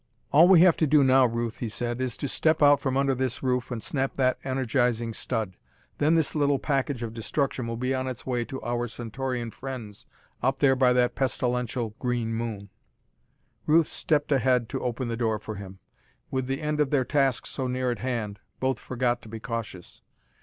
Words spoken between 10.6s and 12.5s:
by that pestilential green